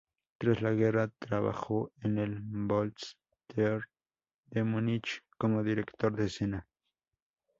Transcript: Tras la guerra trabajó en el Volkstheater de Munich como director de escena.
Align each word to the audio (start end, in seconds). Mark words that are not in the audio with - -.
Tras 0.39 0.63
la 0.63 0.71
guerra 0.71 1.09
trabajó 1.19 1.91
en 2.01 2.17
el 2.17 2.39
Volkstheater 2.41 3.81
de 4.47 4.63
Munich 4.63 5.21
como 5.37 5.61
director 5.61 6.15
de 6.15 6.25
escena. 6.25 6.67